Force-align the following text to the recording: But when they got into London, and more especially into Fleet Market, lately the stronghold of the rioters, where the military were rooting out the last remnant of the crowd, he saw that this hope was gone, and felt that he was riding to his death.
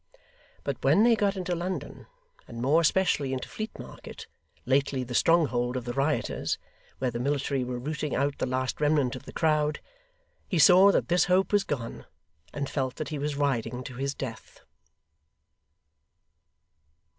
But 0.63 0.83
when 0.83 1.03
they 1.03 1.15
got 1.15 1.37
into 1.37 1.53
London, 1.53 2.07
and 2.47 2.59
more 2.59 2.81
especially 2.81 3.33
into 3.33 3.47
Fleet 3.47 3.77
Market, 3.77 4.25
lately 4.65 5.03
the 5.03 5.13
stronghold 5.13 5.77
of 5.77 5.85
the 5.85 5.93
rioters, 5.93 6.57
where 6.97 7.11
the 7.11 7.19
military 7.19 7.63
were 7.63 7.77
rooting 7.77 8.15
out 8.15 8.39
the 8.39 8.47
last 8.47 8.81
remnant 8.81 9.15
of 9.15 9.25
the 9.25 9.31
crowd, 9.31 9.79
he 10.49 10.57
saw 10.57 10.91
that 10.91 11.07
this 11.07 11.25
hope 11.25 11.53
was 11.53 11.63
gone, 11.63 12.07
and 12.51 12.67
felt 12.67 12.95
that 12.95 13.09
he 13.09 13.19
was 13.19 13.37
riding 13.37 13.83
to 13.83 13.93
his 13.93 14.15
death. 14.15 14.61